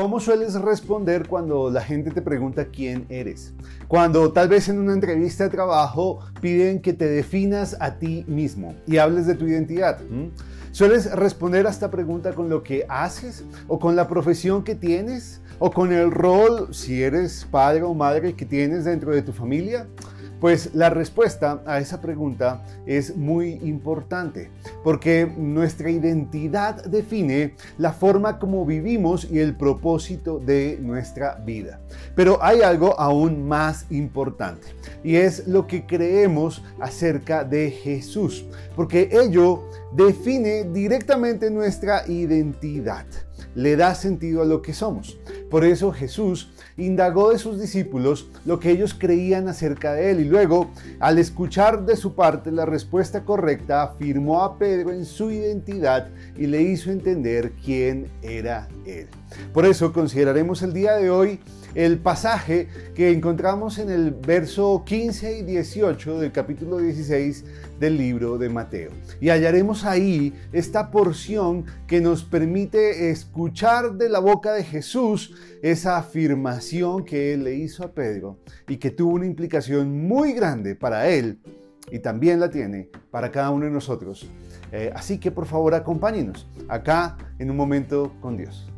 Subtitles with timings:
[0.00, 3.52] ¿Cómo sueles responder cuando la gente te pregunta quién eres?
[3.88, 8.76] Cuando tal vez en una entrevista de trabajo piden que te definas a ti mismo
[8.86, 9.98] y hables de tu identidad.
[10.70, 15.40] ¿Sueles responder a esta pregunta con lo que haces o con la profesión que tienes
[15.58, 19.88] o con el rol, si eres padre o madre, que tienes dentro de tu familia?
[20.40, 24.50] Pues la respuesta a esa pregunta es muy importante,
[24.84, 31.80] porque nuestra identidad define la forma como vivimos y el propósito de nuestra vida.
[32.14, 34.68] Pero hay algo aún más importante,
[35.02, 38.44] y es lo que creemos acerca de Jesús,
[38.76, 43.06] porque ello define directamente nuestra identidad,
[43.54, 45.18] le da sentido a lo que somos.
[45.50, 50.24] Por eso Jesús indagó de sus discípulos lo que ellos creían acerca de él y
[50.24, 50.70] luego,
[51.00, 56.46] al escuchar de su parte la respuesta correcta, afirmó a Pedro en su identidad y
[56.46, 59.06] le hizo entender quién era él.
[59.52, 61.40] Por eso consideraremos el día de hoy
[61.74, 67.44] el pasaje que encontramos en el verso 15 y 18 del capítulo 16
[67.78, 68.90] del libro de Mateo.
[69.20, 75.96] Y hallaremos ahí esta porción que nos permite escuchar de la boca de Jesús esa
[75.96, 78.38] afirmación que él le hizo a Pedro
[78.68, 81.40] y que tuvo una implicación muy grande para él
[81.90, 84.30] y también la tiene para cada uno de nosotros.
[84.72, 88.70] Eh, así que por favor acompáñenos acá en un momento con Dios.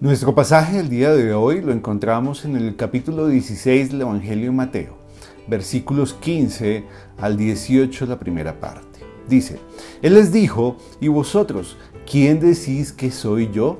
[0.00, 4.56] Nuestro pasaje del día de hoy lo encontramos en el capítulo 16 del Evangelio de
[4.56, 4.96] Mateo,
[5.46, 6.86] versículos 15
[7.18, 9.00] al 18, la primera parte.
[9.28, 9.58] Dice,
[10.00, 11.76] Él les dijo, ¿y vosotros,
[12.10, 13.78] quién decís que soy yo?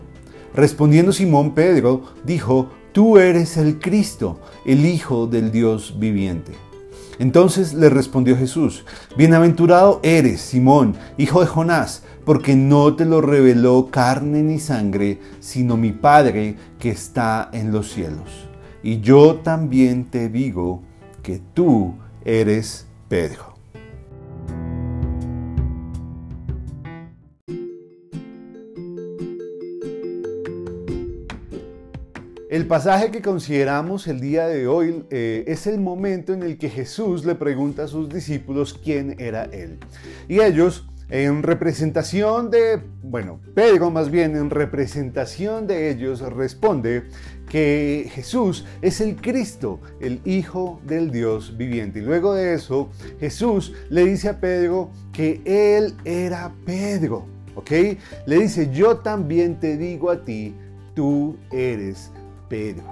[0.52, 6.52] Respondiendo Simón Pedro, dijo, Tú eres el Cristo, el Hijo del Dios viviente.
[7.18, 8.84] Entonces le respondió Jesús,
[9.16, 15.76] Bienaventurado eres, Simón, hijo de Jonás, porque no te lo reveló carne ni sangre, sino
[15.76, 18.48] mi Padre que está en los cielos.
[18.82, 20.82] Y yo también te digo
[21.22, 21.94] que tú
[22.24, 23.50] eres Pedro.
[32.50, 36.68] El pasaje que consideramos el día de hoy eh, es el momento en el que
[36.68, 39.78] Jesús le pregunta a sus discípulos quién era Él.
[40.26, 47.04] Y ellos en representación de, bueno, Pedro más bien en representación de ellos responde
[47.48, 51.98] que Jesús es el Cristo, el Hijo del Dios viviente.
[51.98, 57.70] Y luego de eso, Jesús le dice a Pedro que él era Pedro, ¿ok?
[58.26, 60.54] Le dice, yo también te digo a ti,
[60.94, 62.12] tú eres
[62.48, 62.84] Pedro.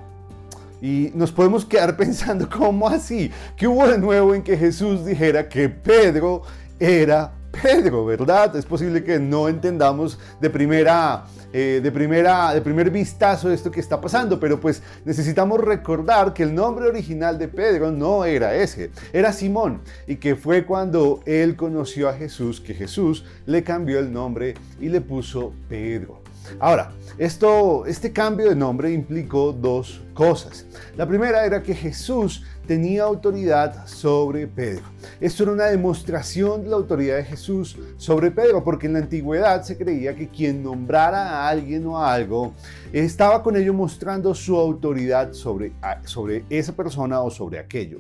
[0.83, 3.31] Y nos podemos quedar pensando, ¿cómo así?
[3.57, 6.43] ¿Qué hubo de nuevo en que Jesús dijera que Pedro
[6.81, 8.55] era Pedro, ¿verdad?
[8.57, 13.81] Es posible que no entendamos de primera, eh, de primera, de primer vistazo esto que
[13.81, 18.91] está pasando, pero pues necesitamos recordar que el nombre original de Pedro no era ese,
[19.13, 24.13] era Simón, y que fue cuando él conoció a Jesús que Jesús le cambió el
[24.13, 26.28] nombre y le puso Pedro.
[26.59, 30.67] Ahora, esto, este cambio de nombre implicó dos cosas.
[30.97, 34.85] La primera era que Jesús tenía autoridad sobre Pedro.
[35.21, 39.63] Esto era una demostración de la autoridad de Jesús sobre Pedro, porque en la antigüedad
[39.63, 42.53] se creía que quien nombrara a alguien o a algo
[42.93, 45.73] estaba con ello mostrando su autoridad sobre,
[46.05, 47.99] sobre esa persona o sobre aquello.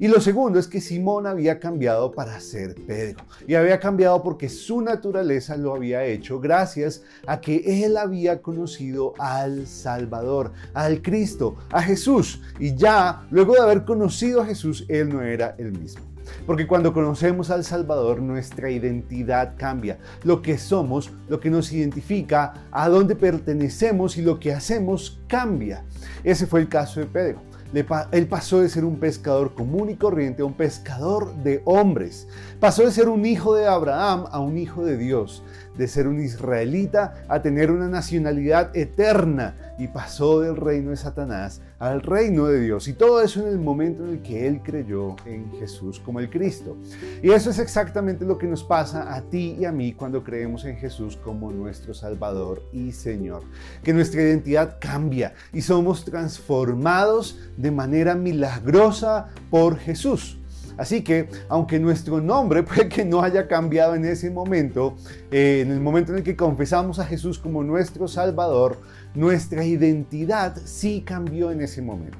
[0.00, 3.22] Y lo segundo es que Simón había cambiado para ser Pedro.
[3.46, 9.12] Y había cambiado porque su naturaleza lo había hecho gracias a que él había conocido
[9.18, 12.40] al Salvador, al Cristo, a Jesús.
[12.58, 16.00] Y ya, luego de haber conocido a Jesús, él no era el mismo.
[16.46, 19.98] Porque cuando conocemos al Salvador, nuestra identidad cambia.
[20.24, 25.84] Lo que somos, lo que nos identifica, a dónde pertenecemos y lo que hacemos cambia.
[26.24, 30.42] Ese fue el caso de Pedro él pasó de ser un pescador común y corriente
[30.42, 32.26] a un pescador de hombres.
[32.58, 35.42] Pasó de ser un hijo de Abraham a un hijo de Dios
[35.76, 41.62] de ser un israelita a tener una nacionalidad eterna y pasó del reino de Satanás
[41.78, 42.86] al reino de Dios.
[42.86, 46.28] Y todo eso en el momento en el que él creyó en Jesús como el
[46.28, 46.76] Cristo.
[47.22, 50.66] Y eso es exactamente lo que nos pasa a ti y a mí cuando creemos
[50.66, 53.42] en Jesús como nuestro Salvador y Señor.
[53.82, 60.39] Que nuestra identidad cambia y somos transformados de manera milagrosa por Jesús.
[60.80, 64.96] Así que, aunque nuestro nombre puede que no haya cambiado en ese momento,
[65.30, 68.78] eh, en el momento en el que confesamos a Jesús como nuestro Salvador,
[69.14, 72.16] nuestra identidad sí cambió en ese momento.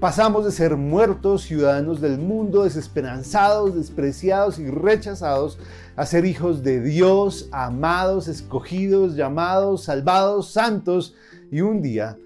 [0.00, 5.58] Pasamos de ser muertos, ciudadanos del mundo, desesperanzados, despreciados y rechazados,
[5.94, 11.14] a ser hijos de Dios, amados, escogidos, llamados, salvados, santos,
[11.50, 12.16] y un día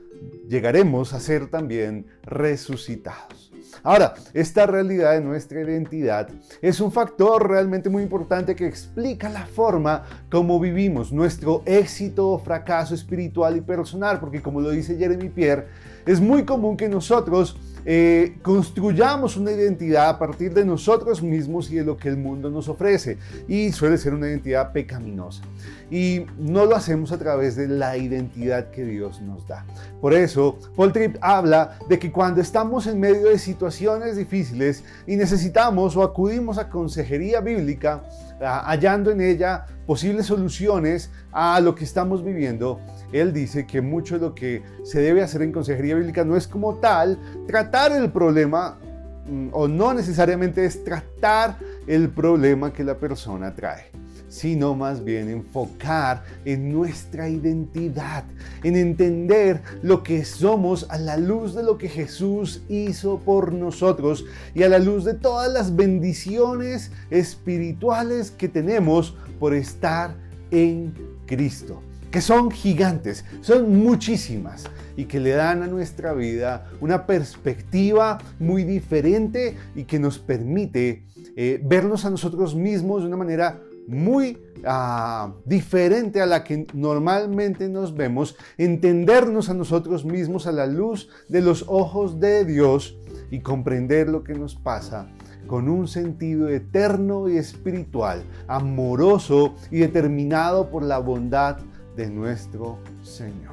[0.48, 3.51] llegaremos a ser también resucitados.
[3.84, 6.28] Ahora, esta realidad de nuestra identidad
[6.60, 12.38] es un factor realmente muy importante que explica la forma como vivimos nuestro éxito o
[12.38, 15.66] fracaso espiritual y personal, porque como lo dice Jeremy Pierre,
[16.06, 21.76] es muy común que nosotros eh, construyamos una identidad a partir de nosotros mismos y
[21.76, 23.18] de lo que el mundo nos ofrece.
[23.46, 25.42] Y suele ser una identidad pecaminosa.
[25.90, 29.66] Y no lo hacemos a través de la identidad que Dios nos da.
[30.00, 35.16] Por eso, Paul Tripp habla de que cuando estamos en medio de situaciones difíciles y
[35.16, 38.04] necesitamos o acudimos a consejería bíblica,
[38.42, 42.80] hallando en ella posibles soluciones a lo que estamos viviendo,
[43.12, 46.46] él dice que mucho de lo que se debe hacer en consejería bíblica no es
[46.46, 48.78] como tal tratar el problema
[49.26, 51.56] mm, o no necesariamente es tratar
[51.86, 54.01] el problema que la persona trae
[54.32, 58.24] sino más bien enfocar en nuestra identidad,
[58.62, 64.24] en entender lo que somos a la luz de lo que Jesús hizo por nosotros
[64.54, 70.16] y a la luz de todas las bendiciones espirituales que tenemos por estar
[70.50, 70.94] en
[71.26, 74.64] Cristo que son gigantes, son muchísimas
[74.98, 81.04] y que le dan a nuestra vida una perspectiva muy diferente y que nos permite
[81.36, 87.68] eh, vernos a nosotros mismos de una manera muy ah, diferente a la que normalmente
[87.68, 92.96] nos vemos, entendernos a nosotros mismos a la luz de los ojos de Dios
[93.30, 95.08] y comprender lo que nos pasa
[95.46, 101.58] con un sentido eterno y espiritual, amoroso y determinado por la bondad
[101.96, 103.52] de nuestro Señor.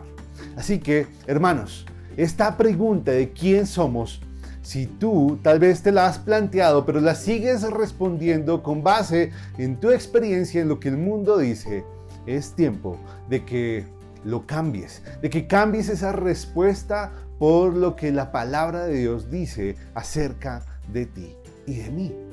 [0.56, 1.86] Así que, hermanos,
[2.16, 4.22] esta pregunta de quién somos,
[4.70, 9.80] si tú tal vez te la has planteado, pero la sigues respondiendo con base en
[9.80, 11.84] tu experiencia, en lo que el mundo dice,
[12.28, 13.00] es tiempo
[13.30, 13.88] de que
[14.24, 19.76] lo cambies, de que cambies esa respuesta por lo que la palabra de Dios dice
[19.96, 20.64] acerca
[20.94, 21.36] de ti
[21.66, 22.29] y de mí.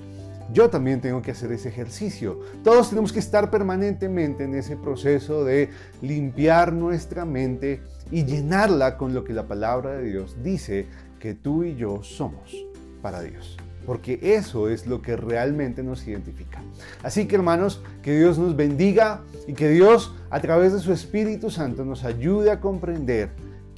[0.52, 2.40] Yo también tengo que hacer ese ejercicio.
[2.62, 5.70] Todos tenemos que estar permanentemente en ese proceso de
[6.02, 10.86] limpiar nuestra mente y llenarla con lo que la palabra de Dios dice
[11.18, 12.54] que tú y yo somos
[13.02, 13.56] para Dios.
[13.84, 16.60] Porque eso es lo que realmente nos identifica.
[17.02, 21.50] Así que hermanos, que Dios nos bendiga y que Dios a través de su Espíritu
[21.50, 23.30] Santo nos ayude a comprender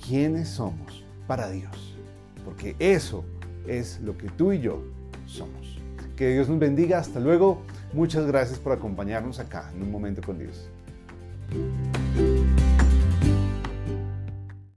[0.07, 1.97] quiénes somos para Dios.
[2.45, 3.25] Porque eso
[3.67, 4.83] es lo que tú y yo
[5.27, 5.78] somos.
[6.19, 6.99] Que Dios nos bendiga.
[6.99, 7.63] Hasta luego.
[7.93, 10.69] Muchas gracias por acompañarnos acá en un momento con Dios.